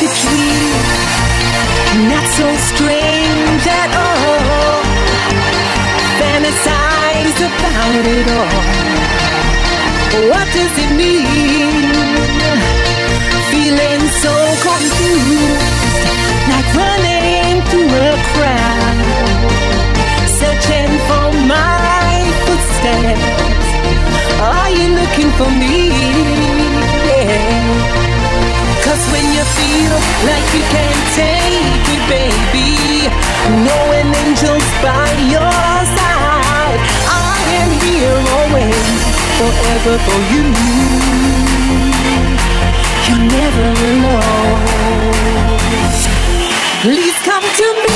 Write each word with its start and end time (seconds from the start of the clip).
to 0.00 0.06
treat 0.06 1.20
not 2.08 2.24
so 2.38 2.48
strange 2.72 3.64
at 3.80 3.90
all. 4.00 4.80
Fantasize 6.16 7.40
about 7.48 8.04
it 8.16 8.28
all. 8.40 8.64
What 10.32 10.46
does 10.56 10.74
it 10.84 10.90
mean? 10.96 11.92
Feeling 13.52 14.02
so 14.24 14.34
confused, 14.68 16.04
like 16.48 16.68
running 16.80 17.60
through 17.68 17.92
a 18.08 18.12
crowd, 18.32 18.98
searching 20.40 20.92
for 21.08 21.28
my 21.44 22.24
footsteps. 22.46 23.68
Are 24.40 24.70
you 24.70 24.86
looking 25.00 25.30
for 25.36 25.50
me? 25.60 25.69
you 29.40 29.46
feel 29.56 29.94
like 30.28 30.46
you 30.52 30.60
can't 30.68 31.04
take 31.16 31.88
it, 31.94 32.02
baby. 32.12 33.08
Know 33.64 33.84
an 33.96 34.12
angel's 34.24 34.70
by 34.84 35.08
your 35.32 35.56
side. 35.96 36.80
I 37.08 37.40
am 37.60 37.70
here 37.80 38.20
always, 38.36 39.00
forever 39.40 39.96
for 40.06 40.20
you. 40.32 40.44
You're 43.06 43.26
never 43.38 43.68
alone. 43.92 44.60
Please 46.82 47.16
come 47.24 47.46
to 47.60 47.68
me. 47.84 47.89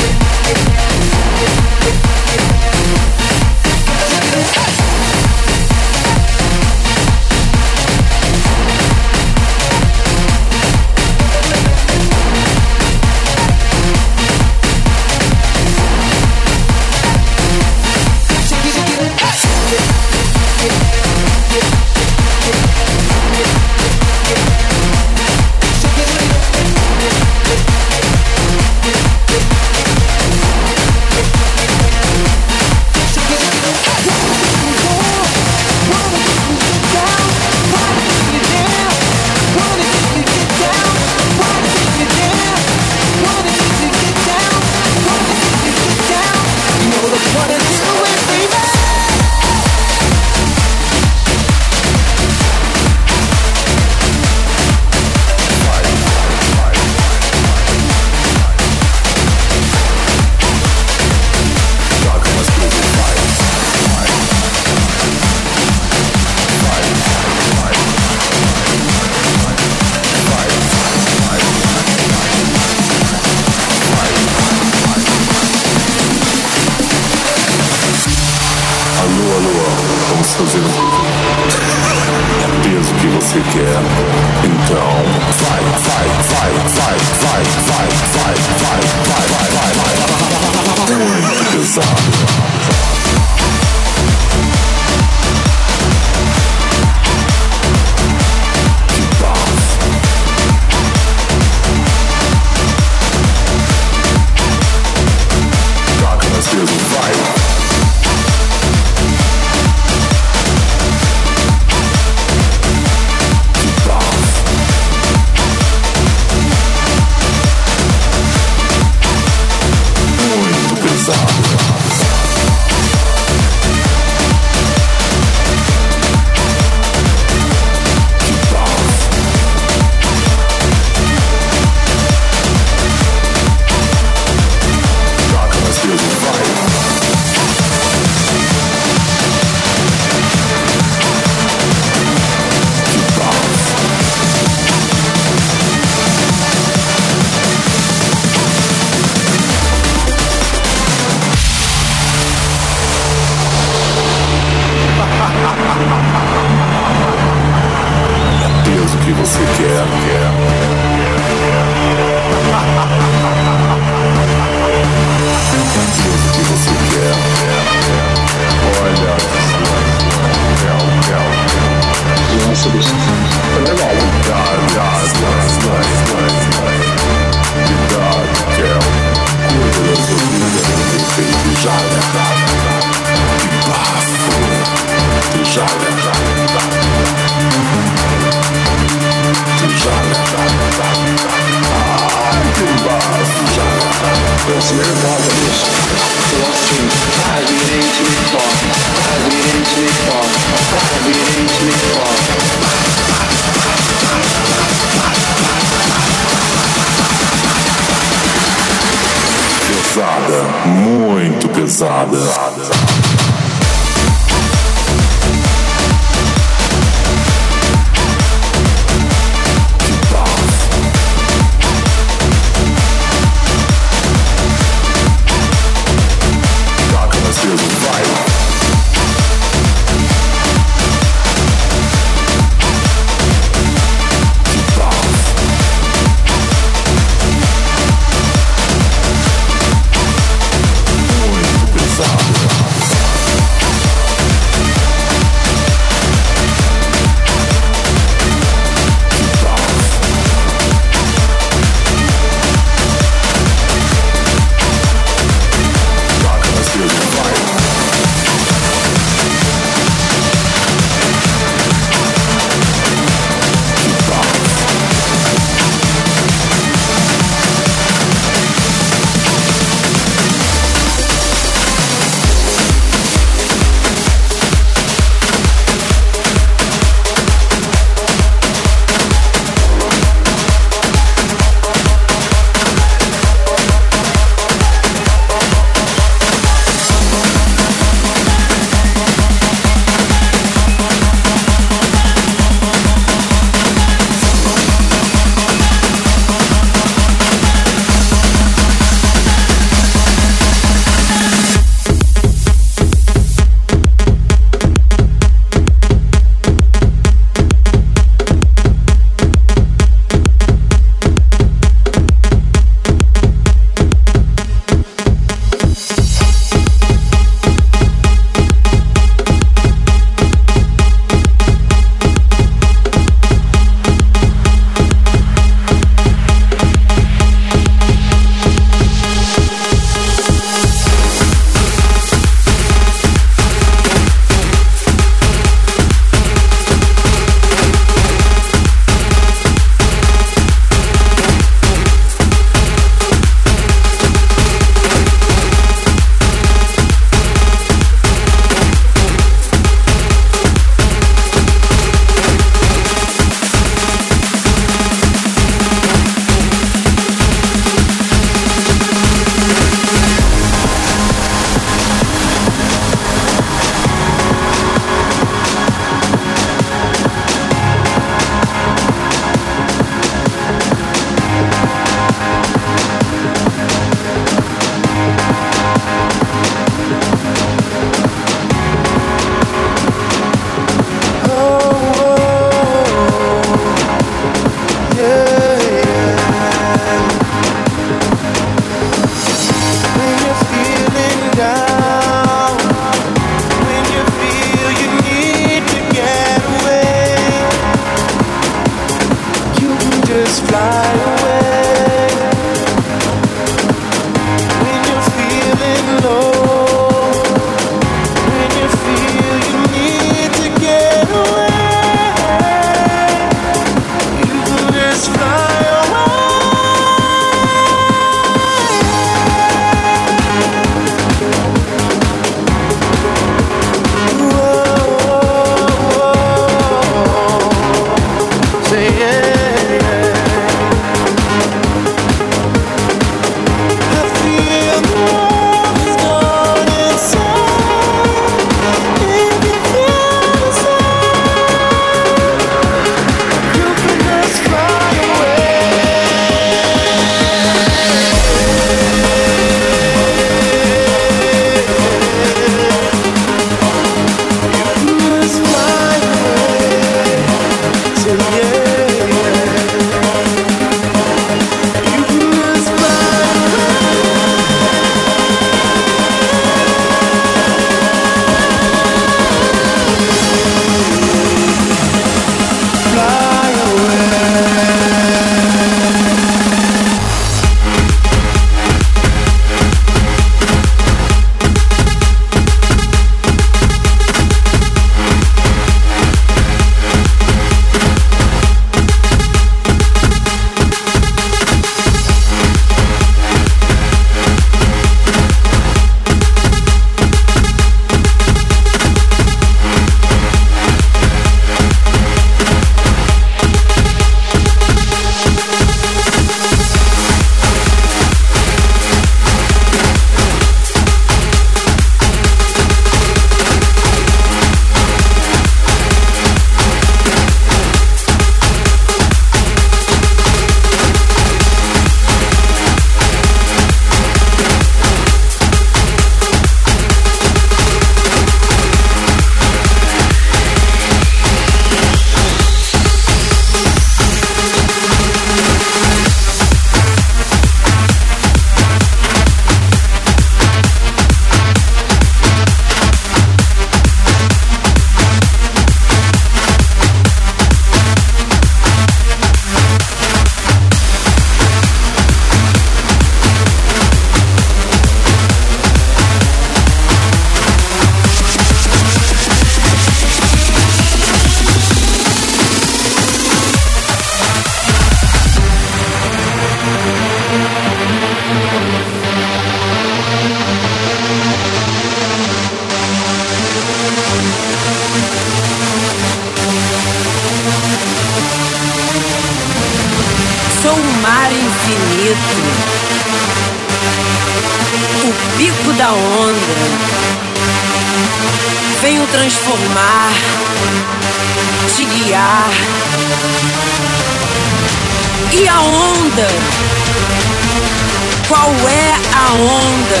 Qual 598.28 598.50
é 598.68 598.92
a 599.14 599.32
onda? 599.32 600.00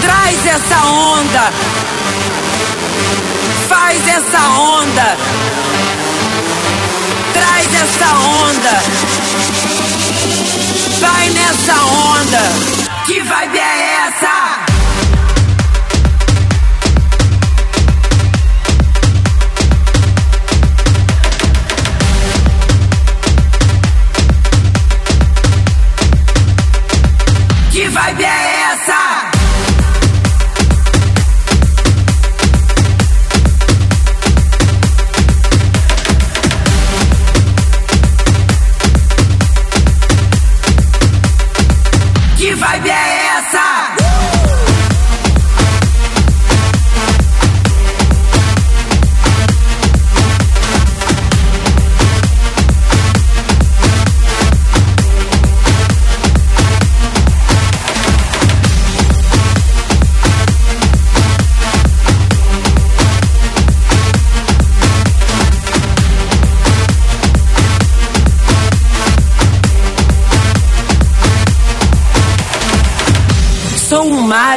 Traz 0.00 0.46
essa 0.46 0.86
onda. 0.86 1.52
Faz 3.68 4.08
essa 4.08 4.48
onda. 4.48 5.16
Traz 7.34 7.74
essa 7.74 8.16
onda. 8.16 8.82
Vai 11.00 11.28
nessa 11.28 11.74
onda. 11.84 12.42
Que 13.04 13.20
vibe 13.20 13.58
é 13.58 14.08
essa? 14.08 14.75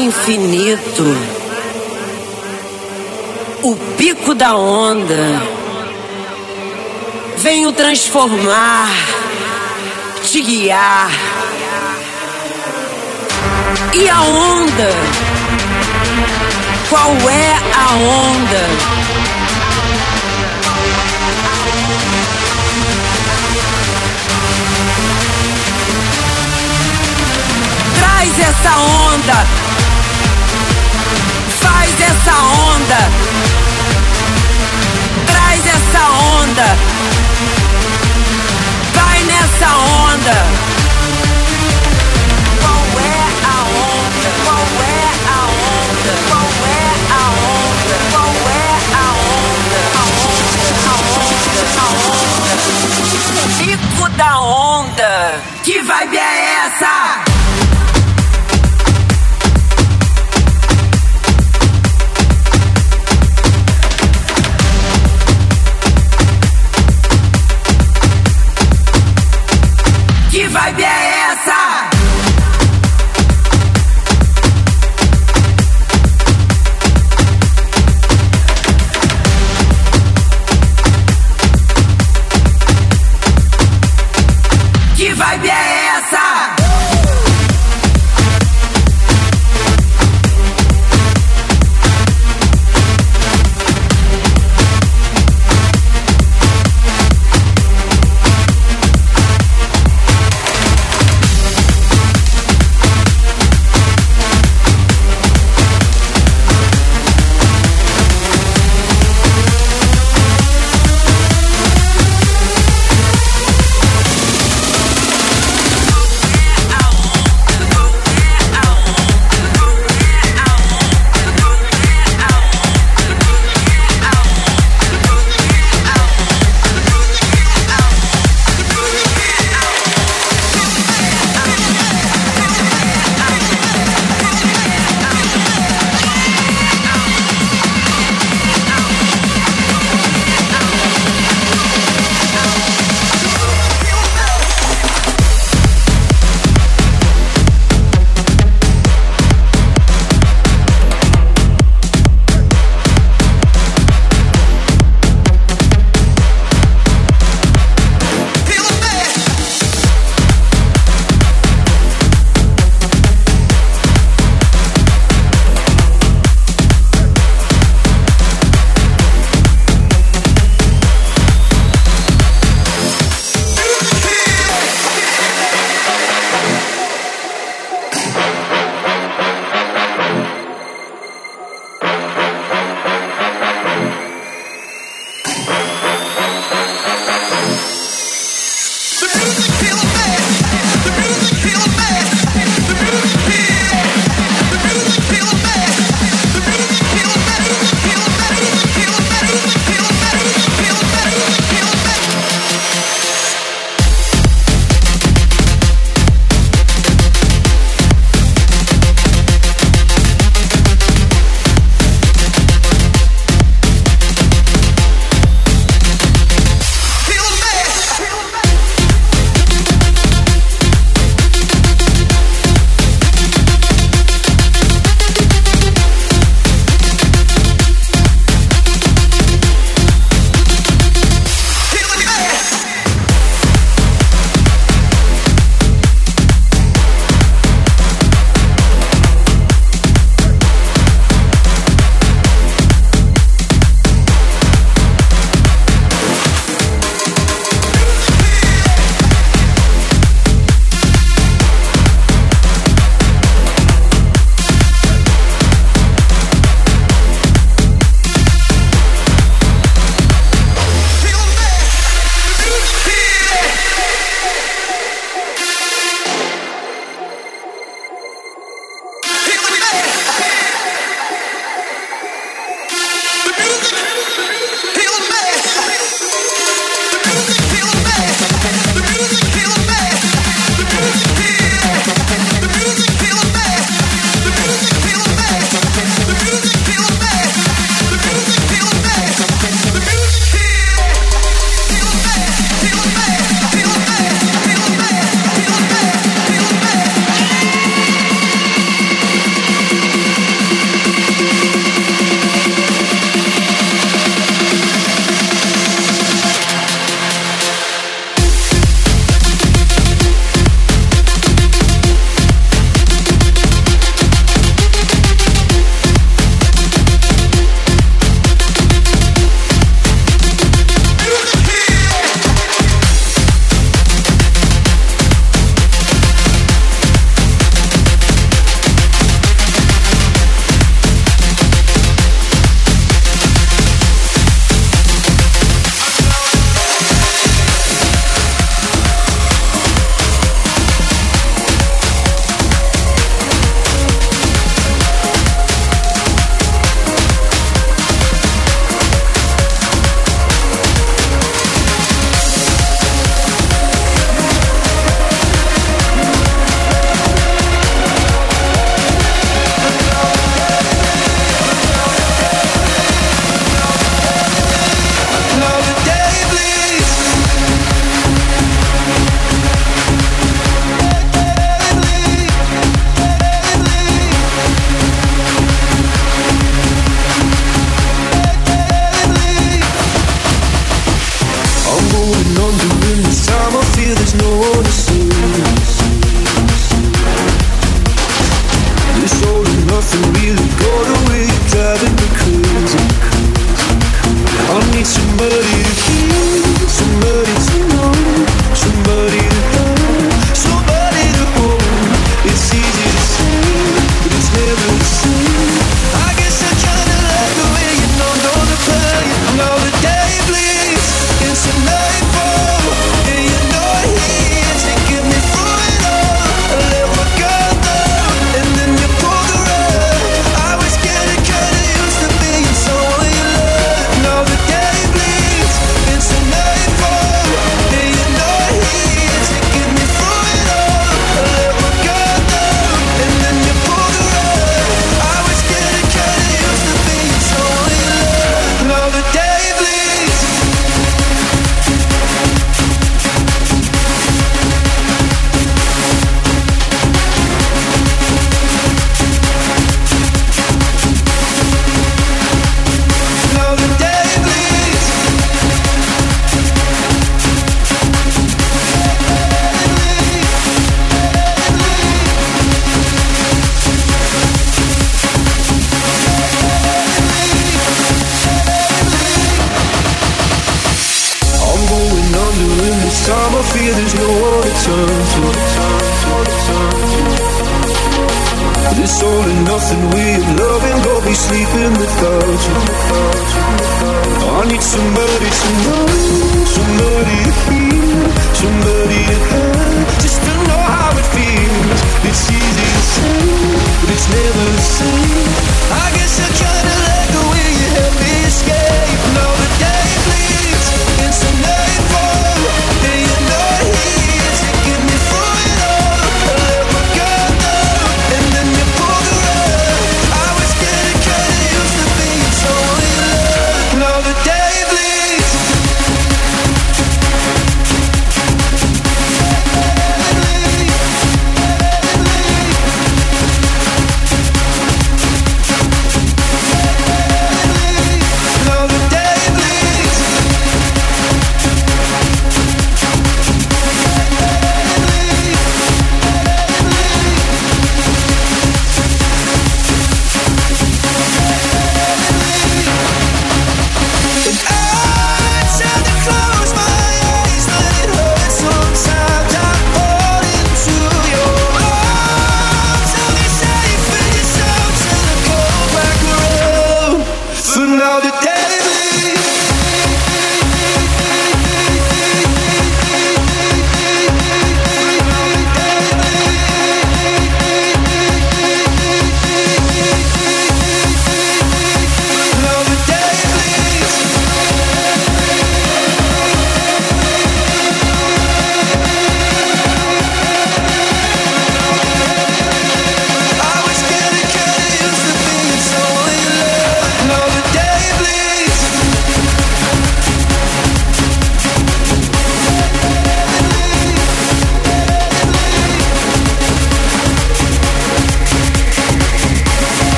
Infinito, 0.00 1.04
o 3.62 3.76
pico 3.96 4.34
da 4.34 4.56
onda. 4.56 5.42
Venho 7.36 7.72
transformar, 7.72 8.90
te 10.24 10.40
guiar. 10.40 11.10
E 13.94 14.08
a 14.08 14.20
onda? 14.22 14.90
Qual 16.88 17.12
é 17.30 17.52
a 17.74 17.94
onda? 17.94 19.00
Traz 27.98 28.38
essa 28.38 28.78
onda. 28.78 29.59
Onda. 32.34 33.10
Traz 35.26 35.66
essa 35.66 36.02
onda. 36.10 36.76
Vai 38.94 39.22
nessa 39.24 39.68
onda. 39.76 40.46
Qual 42.60 42.84
é 43.00 43.20
a 43.44 43.56
onda? 43.78 44.28
Qual 44.44 44.66
é 44.82 45.04
a 45.26 45.40
onda? 45.46 46.12
Qual 46.28 46.50
é 46.66 46.88
a 47.10 47.24
onda? 47.30 47.94
Qual 48.10 48.32
é 48.46 48.68
a 48.92 49.06
onda? 49.26 49.78
A 49.94 50.04
onda, 50.10 50.60
a 50.86 50.96
onda, 51.18 51.62
a 51.78 51.86
onda. 52.10 52.54
Pico 53.58 54.08
da 54.10 54.32
onda. 54.40 55.12
Que 55.64 55.80
vibe 55.80 56.16
é 56.16 56.66
essa? 56.66 57.29